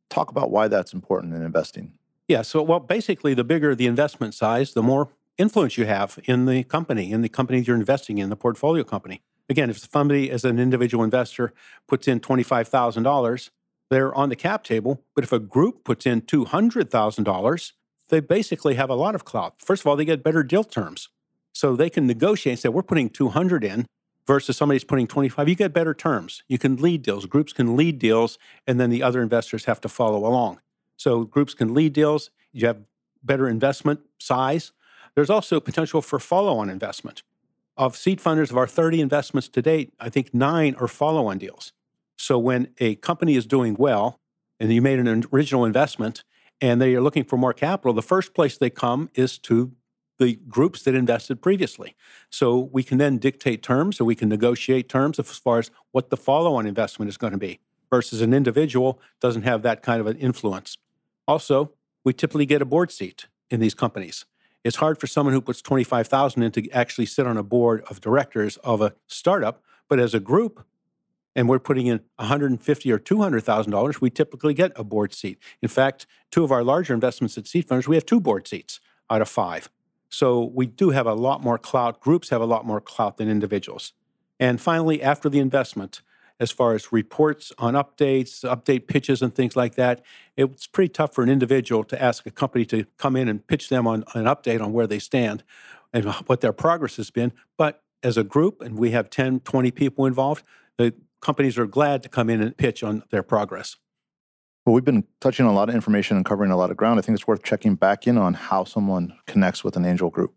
Talk 0.09 0.31
about 0.31 0.51
why 0.51 0.69
that's 0.69 0.93
important 0.93 1.35
in 1.35 1.43
investing. 1.43 1.93
Yeah. 2.27 2.43
So, 2.43 2.63
well, 2.63 2.81
basically, 2.81 3.35
the 3.35 3.45
bigger 3.45 3.75
the 3.75 3.87
investment 3.87 4.35
size, 4.35 4.75
the 4.75 4.83
more 4.83 5.09
influence 5.39 5.79
you 5.79 5.87
have 5.87 6.19
in 6.25 6.47
the 6.47 6.65
company, 6.65 7.11
in 7.11 7.23
the 7.23 7.29
company 7.29 7.61
you're 7.61 7.77
investing 7.77 8.19
in, 8.19 8.29
the 8.29 8.37
portfolio 8.37 8.85
company. 8.85 9.23
Again, 9.49 9.71
if 9.71 9.79
somebody 9.79 10.31
as 10.31 10.45
an 10.45 10.59
individual 10.61 11.03
investor 11.03 11.53
puts 11.89 12.07
in 12.07 12.21
$25,000, 12.21 13.51
they're 13.91 14.15
on 14.15 14.29
the 14.29 14.37
cap 14.37 14.63
table. 14.63 15.03
But 15.15 15.25
if 15.25 15.33
a 15.33 15.41
group 15.41 15.83
puts 15.83 16.07
in 16.07 16.23
$200,000, 16.23 17.73
they 18.11 18.21
basically 18.21 18.75
have 18.75 18.91
a 18.91 18.95
lot 18.95 19.15
of 19.15 19.25
clout. 19.25 19.55
First 19.59 19.83
of 19.83 19.87
all, 19.87 19.97
they 19.97 20.05
get 20.05 20.23
better 20.23 20.43
deal 20.43 20.65
terms. 20.65 21.09
So 21.53 21.75
they 21.75 21.91
can 21.91 22.07
negotiate 22.07 22.53
and 22.53 22.59
say, 22.59 22.69
we're 22.69 22.83
putting 22.83 23.09
200 23.09 23.65
in 23.65 23.87
versus 24.27 24.57
somebody's 24.57 24.85
putting 24.85 25.07
25. 25.07 25.49
You 25.49 25.55
get 25.55 25.73
better 25.73 25.95
terms. 25.95 26.43
You 26.49 26.59
can 26.59 26.77
lead 26.77 27.03
deals. 27.03 27.27
Groups 27.27 27.53
can 27.53 27.77
lead 27.77 27.99
deals, 27.99 28.39
and 28.67 28.79
then 28.79 28.91
the 28.91 29.03
other 29.03 29.23
investors 29.23 29.65
have 29.65 29.81
to 29.81 29.89
follow 29.89 30.27
along. 30.27 30.61
So 30.97 31.25
groups 31.25 31.55
can 31.55 31.75
lead 31.75 31.93
deals. 31.93 32.31
You 32.53 32.67
have 32.67 32.83
better 33.23 33.49
investment 33.49 34.01
size. 34.19 34.73
There's 35.15 35.31
also 35.31 35.61
potential 35.61 36.03
for 36.03 36.19
follow 36.19 36.59
on 36.59 36.71
investment. 36.71 37.23
Of 37.77 37.97
seed 37.97 38.21
funders, 38.21 38.51
of 38.51 38.57
our 38.57 38.67
30 38.67 39.01
investments 39.01 39.49
to 39.49 39.63
date, 39.63 39.93
I 39.99 40.11
think 40.11 40.35
nine 40.35 40.75
are 40.79 40.89
follow 40.89 41.27
on 41.27 41.39
deals. 41.39 41.73
So 42.17 42.39
when 42.39 42.69
a 42.79 42.97
company 42.97 43.35
is 43.35 43.47
doing 43.47 43.75
well 43.79 44.21
and 44.59 44.73
you 44.73 44.83
made 44.83 44.99
an 44.99 45.25
original 45.33 45.65
investment 45.65 46.23
and 46.61 46.81
they 46.81 46.95
are 46.95 47.01
looking 47.01 47.25
for 47.25 47.37
more 47.37 47.53
capital, 47.53 47.93
the 47.93 48.03
first 48.03 48.35
place 48.35 48.57
they 48.59 48.71
come 48.71 49.11
is 49.15 49.39
to 49.39 49.73
the 50.19 50.39
groups 50.49 50.83
that 50.83 50.95
invested 50.95 51.41
previously. 51.41 51.97
So 52.29 52.69
we 52.73 52.83
can 52.83 52.99
then 52.99 53.19
dictate 53.19 53.63
terms 53.63 54.01
or 54.01 54.05
we 54.05 54.15
can 54.15 54.29
negotiate 54.29 54.89
terms 54.89 55.19
as 55.19 55.39
far 55.39 55.59
as 55.59 55.71
what 55.93 56.11
the 56.11 56.17
follow 56.17 56.55
on 56.55 56.67
investment 56.67 57.09
is 57.09 57.17
going 57.17 57.33
to 57.33 57.39
be 57.39 57.61
versus 57.91 58.21
an 58.21 58.35
individual 58.35 59.01
doesn't 59.21 59.43
have 59.43 59.63
that 59.63 59.83
kind 59.83 60.01
of 60.01 60.07
an 60.07 60.17
influence. 60.19 60.77
Also, 61.27 61.73
we 62.05 62.13
typically 62.13 62.47
get 62.47 62.63
a 62.63 62.67
board 62.67 62.93
seat 62.93 63.27
in 63.51 63.61
these 63.61 63.75
companies. 63.75 64.27
It's 64.63 64.77
hard 64.77 64.99
for 65.01 65.07
someone 65.07 65.33
who 65.33 65.41
puts 65.41 65.63
25,000 65.63 66.43
in 66.43 66.53
to 66.53 66.71
actually 66.71 67.07
sit 67.07 67.27
on 67.27 67.37
a 67.37 67.43
board 67.43 67.83
of 67.89 68.01
directors 68.01 68.59
of 68.59 68.83
a 68.83 68.95
startup, 69.07 69.63
but 69.89 69.99
as 69.99 70.15
a 70.15 70.21
group, 70.21 70.65
and 71.41 71.49
we're 71.49 71.59
putting 71.59 71.87
in 71.87 72.01
150 72.17 72.93
or 72.93 72.99
200,000 72.99 73.73
dollars, 73.73 73.99
we 73.99 74.11
typically 74.11 74.53
get 74.53 74.73
a 74.77 74.85
board 74.85 75.15
seat. 75.15 75.39
In 75.63 75.71
fact, 75.71 76.07
two 76.31 76.45
of 76.45 76.53
our 76.53 76.63
larger 76.63 76.93
investments 76.93 77.39
at 77.39 77.47
seed 77.47 77.67
funders, 77.67 77.89
we 77.89 77.97
have 77.97 78.05
two 78.05 78.21
board 78.21 78.47
seats 78.47 78.79
out 79.09 79.23
of 79.23 79.29
five. 79.29 79.71
So 80.11 80.45
we 80.53 80.67
do 80.67 80.91
have 80.91 81.07
a 81.07 81.15
lot 81.15 81.43
more 81.43 81.57
clout. 81.57 81.99
Groups 81.99 82.29
have 82.29 82.43
a 82.43 82.45
lot 82.45 82.67
more 82.67 82.79
clout 82.79 83.17
than 83.17 83.31
individuals. 83.31 83.95
And 84.39 84.61
finally, 84.61 85.03
after 85.03 85.31
the 85.31 85.39
investment, 85.39 86.03
as 86.39 86.51
far 86.51 86.75
as 86.75 86.93
reports 86.93 87.53
on 87.57 87.73
updates, 87.73 88.45
update 88.45 88.87
pitches, 88.87 89.23
and 89.23 89.35
things 89.35 89.57
like 89.57 89.77
that. 89.77 90.03
It's 90.37 90.67
pretty 90.67 90.91
tough 90.91 91.15
for 91.15 91.23
an 91.23 91.29
individual 91.31 91.85
to 91.85 92.03
ask 92.03 92.27
a 92.27 92.31
company 92.31 92.67
to 92.67 92.85
come 92.99 93.17
in 93.17 93.29
and 93.29 93.47
pitch 93.47 93.71
them 93.71 93.87
on 93.87 94.05
an 94.15 94.25
update 94.25 94.63
on 94.63 94.75
where 94.75 94.87
they 94.87 94.99
stand 94.99 95.43
and 95.93 96.07
what 96.27 96.41
their 96.43 96.55
progress 96.55 96.97
has 96.97 97.11
been. 97.11 97.33
But 97.57 97.83
as 98.03 98.17
a 98.17 98.25
group, 98.25 98.61
and 98.63 98.79
we 98.79 98.91
have 98.91 99.11
10, 99.11 99.41
20 99.41 99.71
people 99.71 100.07
involved, 100.07 100.45
the 100.79 100.95
companies 101.21 101.59
are 101.59 101.67
glad 101.67 102.03
to 102.03 102.09
come 102.09 102.31
in 102.31 102.41
and 102.41 102.57
pitch 102.57 102.83
on 102.83 103.03
their 103.11 103.23
progress. 103.23 103.77
Well, 104.65 104.75
we've 104.75 104.85
been 104.85 105.05
touching 105.21 105.47
on 105.47 105.53
a 105.53 105.55
lot 105.55 105.69
of 105.69 105.75
information 105.75 106.17
and 106.17 106.27
covering 106.27 106.51
a 106.51 106.57
lot 106.57 106.71
of 106.71 106.77
ground. 106.77 106.99
I 106.99 107.03
think 107.03 107.17
it's 107.17 107.27
worth 107.27 107.43
checking 107.43 107.75
back 107.77 108.07
in 108.07 108.19
on 108.19 108.35
how 108.35 108.65
someone 108.65 109.15
connects 109.27 109.65
with 109.65 109.77
an 109.77 109.85
angel 109.85 110.11
group. 110.11 110.35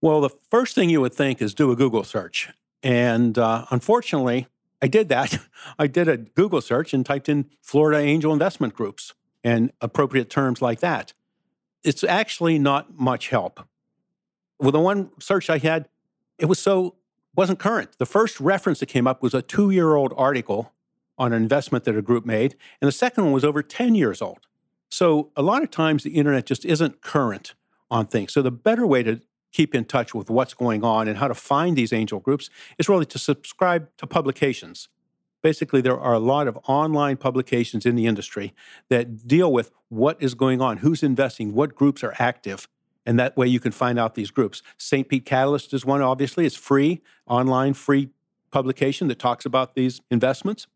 Well, 0.00 0.20
the 0.20 0.30
first 0.50 0.74
thing 0.74 0.90
you 0.90 1.00
would 1.00 1.14
think 1.14 1.42
is 1.42 1.54
do 1.54 1.72
a 1.72 1.76
Google 1.76 2.04
search. 2.04 2.50
And 2.82 3.36
uh, 3.36 3.66
unfortunately, 3.70 4.46
I 4.80 4.86
did 4.86 5.08
that. 5.08 5.38
I 5.78 5.88
did 5.88 6.08
a 6.08 6.16
Google 6.16 6.60
search 6.60 6.94
and 6.94 7.04
typed 7.04 7.28
in 7.28 7.50
Florida 7.60 7.98
angel 7.98 8.32
investment 8.32 8.74
groups 8.74 9.14
and 9.42 9.72
appropriate 9.80 10.30
terms 10.30 10.62
like 10.62 10.80
that. 10.80 11.12
It's 11.82 12.04
actually 12.04 12.58
not 12.58 12.98
much 12.98 13.28
help. 13.28 13.66
With 14.60 14.72
the 14.72 14.80
one 14.80 15.10
search 15.20 15.50
I 15.50 15.58
had, 15.58 15.88
it 16.38 16.46
was 16.46 16.58
so 16.58 16.96
wasn't 17.38 17.60
current. 17.60 17.96
The 17.98 18.04
first 18.04 18.40
reference 18.40 18.80
that 18.80 18.86
came 18.86 19.06
up 19.06 19.22
was 19.22 19.32
a 19.32 19.40
two 19.40 19.70
year 19.70 19.94
old 19.94 20.12
article 20.16 20.72
on 21.16 21.32
an 21.32 21.40
investment 21.40 21.84
that 21.84 21.96
a 21.96 22.02
group 22.02 22.26
made, 22.26 22.56
and 22.80 22.88
the 22.88 22.92
second 22.92 23.22
one 23.22 23.32
was 23.32 23.44
over 23.44 23.62
10 23.62 23.94
years 23.94 24.20
old. 24.20 24.48
So 24.90 25.30
a 25.36 25.42
lot 25.42 25.62
of 25.62 25.70
times 25.70 26.02
the 26.02 26.16
internet 26.16 26.46
just 26.46 26.64
isn't 26.64 27.00
current 27.00 27.54
on 27.92 28.06
things. 28.06 28.32
So 28.32 28.42
the 28.42 28.50
better 28.50 28.84
way 28.84 29.04
to 29.04 29.20
keep 29.52 29.72
in 29.72 29.84
touch 29.84 30.14
with 30.14 30.28
what's 30.28 30.52
going 30.52 30.82
on 30.82 31.06
and 31.06 31.18
how 31.18 31.28
to 31.28 31.34
find 31.34 31.76
these 31.76 31.92
angel 31.92 32.18
groups 32.18 32.50
is 32.76 32.88
really 32.88 33.06
to 33.06 33.20
subscribe 33.20 33.88
to 33.98 34.06
publications. 34.08 34.88
Basically, 35.40 35.80
there 35.80 35.98
are 35.98 36.14
a 36.14 36.18
lot 36.18 36.48
of 36.48 36.58
online 36.66 37.16
publications 37.16 37.86
in 37.86 37.94
the 37.94 38.06
industry 38.06 38.52
that 38.90 39.28
deal 39.28 39.52
with 39.52 39.70
what 39.90 40.20
is 40.20 40.34
going 40.34 40.60
on, 40.60 40.78
who's 40.78 41.04
investing, 41.04 41.54
what 41.54 41.76
groups 41.76 42.02
are 42.02 42.14
active, 42.18 42.66
and 43.08 43.18
that 43.18 43.34
way 43.38 43.46
you 43.46 43.58
can 43.58 43.72
find 43.72 43.98
out 43.98 44.14
these 44.14 44.30
groups. 44.30 44.62
St. 44.76 45.08
Pete 45.08 45.24
Catalyst 45.24 45.72
is 45.72 45.82
one, 45.82 46.02
obviously. 46.02 46.44
It's 46.44 46.54
free, 46.54 47.00
online, 47.26 47.72
free 47.72 48.10
publication 48.50 49.08
that 49.08 49.18
talks 49.18 49.46
about 49.46 49.74
these 49.74 50.02
investments. 50.10 50.66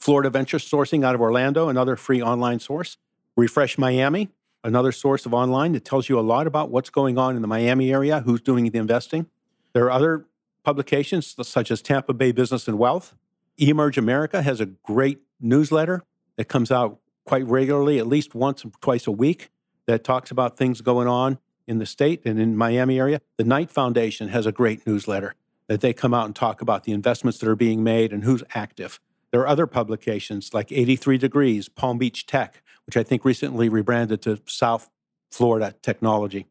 Florida 0.00 0.30
Venture 0.30 0.56
Sourcing 0.56 1.04
out 1.04 1.14
of 1.14 1.20
Orlando, 1.20 1.68
another 1.68 1.96
free 1.96 2.22
online 2.22 2.60
source. 2.60 2.96
Refresh 3.36 3.76
Miami, 3.76 4.30
another 4.64 4.90
source 4.90 5.26
of 5.26 5.34
online 5.34 5.72
that 5.72 5.84
tells 5.84 6.08
you 6.08 6.18
a 6.18 6.22
lot 6.22 6.46
about 6.46 6.70
what's 6.70 6.88
going 6.88 7.18
on 7.18 7.36
in 7.36 7.42
the 7.42 7.48
Miami 7.48 7.92
area, 7.92 8.20
who's 8.20 8.40
doing 8.40 8.70
the 8.70 8.78
investing. 8.78 9.26
There 9.74 9.84
are 9.84 9.90
other 9.90 10.24
publications 10.64 11.36
such 11.46 11.70
as 11.70 11.82
Tampa 11.82 12.14
Bay 12.14 12.32
Business 12.32 12.66
and 12.68 12.78
Wealth. 12.78 13.14
Emerge 13.58 13.98
America 13.98 14.40
has 14.40 14.62
a 14.62 14.66
great 14.66 15.20
newsletter 15.40 16.02
that 16.36 16.46
comes 16.46 16.72
out 16.72 17.00
quite 17.26 17.46
regularly, 17.46 17.98
at 17.98 18.06
least 18.06 18.34
once 18.34 18.64
or 18.64 18.70
twice 18.80 19.06
a 19.06 19.12
week, 19.12 19.50
that 19.84 20.04
talks 20.04 20.30
about 20.30 20.56
things 20.56 20.80
going 20.80 21.06
on 21.06 21.36
in 21.66 21.78
the 21.78 21.86
state 21.86 22.22
and 22.24 22.40
in 22.40 22.56
Miami 22.56 22.98
area. 22.98 23.20
The 23.36 23.44
Knight 23.44 23.70
Foundation 23.70 24.28
has 24.28 24.46
a 24.46 24.52
great 24.52 24.86
newsletter 24.86 25.34
that 25.68 25.80
they 25.80 25.92
come 25.92 26.12
out 26.12 26.26
and 26.26 26.36
talk 26.36 26.60
about 26.60 26.84
the 26.84 26.92
investments 26.92 27.38
that 27.38 27.48
are 27.48 27.56
being 27.56 27.82
made 27.82 28.12
and 28.12 28.24
who's 28.24 28.42
active. 28.54 29.00
There 29.30 29.40
are 29.40 29.48
other 29.48 29.66
publications 29.66 30.52
like 30.52 30.70
83 30.70 31.18
Degrees, 31.18 31.68
Palm 31.68 31.98
Beach 31.98 32.26
Tech, 32.26 32.62
which 32.86 32.96
I 32.96 33.02
think 33.02 33.24
recently 33.24 33.68
rebranded 33.68 34.20
to 34.22 34.40
South 34.46 34.90
Florida 35.30 35.74
Technology. 35.82 36.46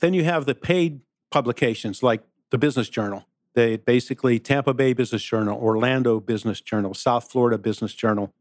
Then 0.00 0.14
you 0.14 0.24
have 0.24 0.46
the 0.46 0.54
paid 0.54 1.00
publications 1.30 2.02
like 2.02 2.22
the 2.50 2.58
Business 2.58 2.88
Journal. 2.88 3.26
They 3.54 3.76
basically 3.76 4.38
Tampa 4.38 4.72
Bay 4.72 4.92
Business 4.92 5.22
Journal, 5.22 5.58
Orlando 5.60 6.20
Business 6.20 6.60
Journal, 6.60 6.94
South 6.94 7.30
Florida 7.30 7.58
Business 7.58 7.92
Journal. 7.92 8.32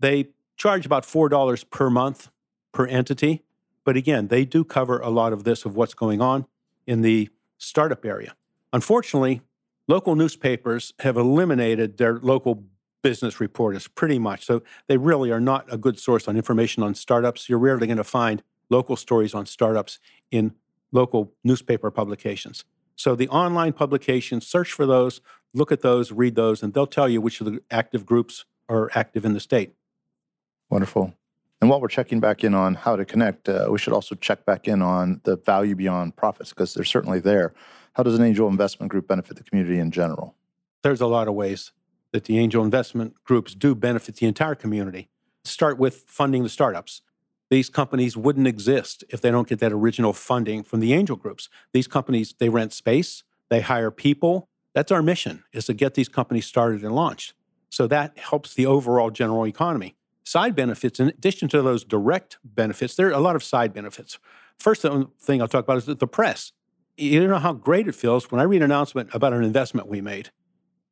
They 0.00 0.30
charge 0.56 0.86
about 0.86 1.04
$4 1.04 1.70
per 1.70 1.90
month 1.90 2.30
per 2.72 2.86
entity. 2.86 3.44
But 3.84 3.96
again, 3.96 4.28
they 4.28 4.44
do 4.44 4.64
cover 4.64 4.98
a 4.98 5.10
lot 5.10 5.32
of 5.32 5.44
this 5.44 5.64
of 5.64 5.76
what's 5.76 5.94
going 5.94 6.20
on 6.20 6.46
in 6.86 7.02
the 7.02 7.28
startup 7.58 8.04
area. 8.04 8.34
Unfortunately, 8.72 9.42
local 9.86 10.16
newspapers 10.16 10.94
have 11.00 11.16
eliminated 11.16 11.98
their 11.98 12.18
local 12.18 12.64
business 13.02 13.38
reporters, 13.38 13.86
pretty 13.86 14.18
much. 14.18 14.46
So 14.46 14.62
they 14.88 14.96
really 14.96 15.30
are 15.30 15.40
not 15.40 15.66
a 15.72 15.76
good 15.76 15.98
source 15.98 16.26
on 16.26 16.36
information 16.36 16.82
on 16.82 16.94
startups. 16.94 17.48
You're 17.48 17.58
rarely 17.58 17.86
going 17.86 17.98
to 17.98 18.04
find 18.04 18.42
local 18.70 18.96
stories 18.96 19.34
on 19.34 19.44
startups 19.44 19.98
in 20.30 20.54
local 20.90 21.32
newspaper 21.44 21.90
publications. 21.90 22.64
So 22.96 23.14
the 23.14 23.28
online 23.28 23.72
publications, 23.74 24.46
search 24.46 24.72
for 24.72 24.86
those, 24.86 25.20
look 25.52 25.70
at 25.70 25.82
those, 25.82 26.12
read 26.12 26.34
those, 26.34 26.62
and 26.62 26.72
they'll 26.72 26.86
tell 26.86 27.08
you 27.08 27.20
which 27.20 27.40
of 27.40 27.46
the 27.46 27.60
active 27.70 28.06
groups 28.06 28.44
are 28.68 28.90
active 28.94 29.24
in 29.24 29.34
the 29.34 29.40
state. 29.40 29.74
Wonderful. 30.70 31.14
And 31.64 31.70
while 31.70 31.80
we're 31.80 31.88
checking 31.88 32.20
back 32.20 32.44
in 32.44 32.52
on 32.52 32.74
how 32.74 32.94
to 32.94 33.06
connect, 33.06 33.48
uh, 33.48 33.68
we 33.70 33.78
should 33.78 33.94
also 33.94 34.14
check 34.16 34.44
back 34.44 34.68
in 34.68 34.82
on 34.82 35.22
the 35.24 35.38
value 35.38 35.74
beyond 35.74 36.14
profits 36.14 36.50
because 36.50 36.74
they're 36.74 36.84
certainly 36.84 37.20
there. 37.20 37.54
How 37.94 38.02
does 38.02 38.18
an 38.18 38.22
angel 38.22 38.48
investment 38.48 38.90
group 38.90 39.08
benefit 39.08 39.38
the 39.38 39.44
community 39.44 39.78
in 39.78 39.90
general? 39.90 40.34
There's 40.82 41.00
a 41.00 41.06
lot 41.06 41.26
of 41.26 41.32
ways 41.32 41.72
that 42.12 42.24
the 42.24 42.38
angel 42.38 42.62
investment 42.62 43.14
groups 43.24 43.54
do 43.54 43.74
benefit 43.74 44.16
the 44.16 44.26
entire 44.26 44.54
community. 44.54 45.08
Start 45.42 45.78
with 45.78 46.04
funding 46.06 46.42
the 46.42 46.50
startups. 46.50 47.00
These 47.48 47.70
companies 47.70 48.14
wouldn't 48.14 48.46
exist 48.46 49.02
if 49.08 49.22
they 49.22 49.30
don't 49.30 49.48
get 49.48 49.60
that 49.60 49.72
original 49.72 50.12
funding 50.12 50.64
from 50.64 50.80
the 50.80 50.92
angel 50.92 51.16
groups. 51.16 51.48
These 51.72 51.88
companies, 51.88 52.34
they 52.38 52.50
rent 52.50 52.74
space, 52.74 53.22
they 53.48 53.62
hire 53.62 53.90
people. 53.90 54.50
That's 54.74 54.92
our 54.92 55.00
mission, 55.00 55.44
is 55.54 55.64
to 55.64 55.72
get 55.72 55.94
these 55.94 56.10
companies 56.10 56.44
started 56.44 56.84
and 56.84 56.94
launched. 56.94 57.32
So 57.70 57.86
that 57.86 58.18
helps 58.18 58.52
the 58.52 58.66
overall 58.66 59.08
general 59.08 59.46
economy. 59.46 59.96
Side 60.24 60.56
benefits, 60.56 60.98
in 60.98 61.08
addition 61.08 61.48
to 61.48 61.62
those 61.62 61.84
direct 61.84 62.38
benefits, 62.42 62.96
there 62.96 63.08
are 63.08 63.12
a 63.12 63.20
lot 63.20 63.36
of 63.36 63.44
side 63.44 63.72
benefits. 63.72 64.18
First 64.58 64.82
thing 64.82 65.42
I'll 65.42 65.48
talk 65.48 65.64
about 65.64 65.76
is 65.76 65.86
the 65.86 66.06
press. 66.06 66.52
You 66.96 67.26
know 67.26 67.38
how 67.38 67.52
great 67.52 67.88
it 67.88 67.94
feels 67.94 68.30
when 68.30 68.40
I 68.40 68.44
read 68.44 68.58
an 68.58 68.64
announcement 68.64 69.10
about 69.12 69.32
an 69.32 69.42
investment 69.42 69.88
we 69.88 70.00
made 70.00 70.30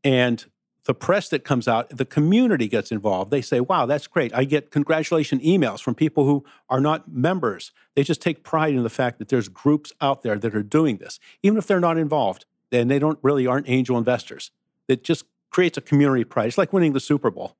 and 0.05 0.45
the 0.85 0.95
press 0.95 1.29
that 1.29 1.45
comes 1.45 1.69
out, 1.69 1.89
the 1.91 2.05
community 2.05 2.67
gets 2.67 2.91
involved. 2.91 3.31
They 3.31 3.41
say, 3.41 3.61
wow, 3.61 3.87
that's 3.87 4.09
great. 4.09 4.35
I 4.35 4.43
get 4.43 4.73
congratulation 4.73 5.39
emails 5.39 5.81
from 5.81 5.95
people 5.95 6.25
who 6.25 6.45
are 6.69 6.81
not 6.81 7.13
members. 7.13 7.71
They 7.95 8.03
just 8.03 8.21
take 8.21 8.43
pride 8.43 8.75
in 8.75 8.83
the 8.83 8.91
fact 8.91 9.21
that 9.21 9.29
there's 9.29 9.49
groups 9.49 9.93
out 10.01 10.25
there 10.25 10.37
that 10.37 10.57
are 10.57 10.63
doing 10.65 10.97
this, 10.97 11.21
even 11.45 11.57
if 11.57 11.69
they're 11.69 11.79
not 11.79 11.99
involved 11.99 12.47
and 12.73 12.91
they 12.91 12.99
don't 12.99 13.21
really 13.23 13.47
aren't 13.47 13.69
angel 13.69 13.97
investors. 13.97 14.51
It 14.89 15.05
just 15.05 15.25
creates 15.51 15.79
a 15.79 15.81
community 15.81 16.25
pride. 16.25 16.49
It's 16.49 16.59
like 16.59 16.73
winning 16.73 16.95
the 16.95 17.01
Super 17.01 17.31
Bowl, 17.31 17.57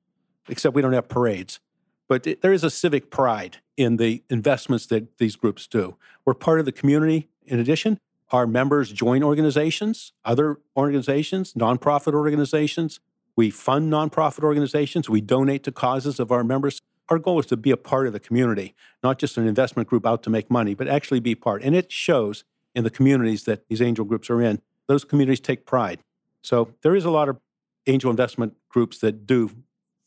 except 0.49 0.75
we 0.75 0.81
don't 0.81 0.91
have 0.91 1.07
parades. 1.07 1.61
But 2.07 2.27
it, 2.27 2.41
there 2.41 2.53
is 2.53 2.63
a 2.63 2.69
civic 2.69 3.09
pride 3.09 3.57
in 3.77 3.97
the 3.97 4.23
investments 4.29 4.85
that 4.87 5.17
these 5.17 5.35
groups 5.35 5.67
do. 5.67 5.97
We're 6.25 6.33
part 6.33 6.59
of 6.59 6.65
the 6.65 6.71
community. 6.71 7.29
In 7.45 7.59
addition, 7.59 7.99
our 8.31 8.47
members 8.47 8.91
join 8.91 9.23
organizations, 9.23 10.13
other 10.25 10.59
organizations, 10.75 11.53
nonprofit 11.53 12.13
organizations. 12.13 12.99
We 13.35 13.49
fund 13.49 13.91
nonprofit 13.91 14.43
organizations. 14.43 15.09
We 15.09 15.21
donate 15.21 15.63
to 15.63 15.71
causes 15.71 16.19
of 16.19 16.31
our 16.31 16.43
members. 16.43 16.81
Our 17.09 17.19
goal 17.19 17.39
is 17.39 17.45
to 17.47 17.57
be 17.57 17.71
a 17.71 17.77
part 17.77 18.07
of 18.07 18.13
the 18.13 18.19
community, 18.19 18.75
not 19.03 19.19
just 19.19 19.37
an 19.37 19.47
investment 19.47 19.89
group 19.89 20.05
out 20.05 20.23
to 20.23 20.29
make 20.29 20.49
money, 20.49 20.73
but 20.73 20.87
actually 20.87 21.19
be 21.19 21.35
part. 21.35 21.63
And 21.63 21.75
it 21.75 21.91
shows 21.91 22.43
in 22.73 22.83
the 22.83 22.89
communities 22.89 23.43
that 23.43 23.67
these 23.67 23.81
angel 23.81 24.05
groups 24.05 24.29
are 24.29 24.41
in. 24.41 24.61
Those 24.87 25.03
communities 25.03 25.39
take 25.39 25.65
pride. 25.65 25.99
So 26.41 26.73
there 26.81 26.95
is 26.95 27.05
a 27.05 27.11
lot 27.11 27.29
of 27.29 27.39
angel 27.87 28.09
investment 28.09 28.55
groups 28.69 28.99
that 28.99 29.25
do 29.25 29.51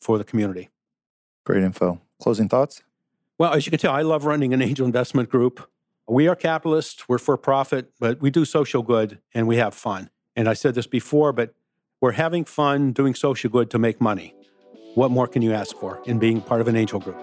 for 0.00 0.18
the 0.18 0.24
community. 0.24 0.68
Great 1.46 1.62
info. 1.62 2.00
Closing 2.20 2.48
thoughts? 2.48 2.82
Well, 3.38 3.52
as 3.52 3.66
you 3.66 3.70
can 3.70 3.78
tell, 3.78 3.92
I 3.92 4.02
love 4.02 4.24
running 4.24 4.52
an 4.52 4.60
angel 4.60 4.84
investment 4.84 5.30
group. 5.30 5.70
We 6.08 6.26
are 6.26 6.34
capitalists, 6.34 7.08
we're 7.08 7.18
for 7.18 7.36
profit, 7.36 7.92
but 8.00 8.20
we 8.20 8.30
do 8.30 8.44
social 8.44 8.82
good 8.82 9.20
and 9.32 9.46
we 9.46 9.56
have 9.56 9.72
fun. 9.72 10.10
And 10.34 10.48
I 10.48 10.54
said 10.54 10.74
this 10.74 10.88
before, 10.88 11.32
but 11.32 11.54
we're 12.00 12.12
having 12.12 12.44
fun 12.44 12.92
doing 12.92 13.14
social 13.14 13.48
good 13.48 13.70
to 13.70 13.78
make 13.78 14.00
money. 14.00 14.34
What 14.96 15.12
more 15.12 15.28
can 15.28 15.40
you 15.40 15.52
ask 15.52 15.76
for 15.76 16.02
in 16.04 16.18
being 16.18 16.40
part 16.40 16.60
of 16.60 16.66
an 16.66 16.74
angel 16.74 16.98
group? 16.98 17.16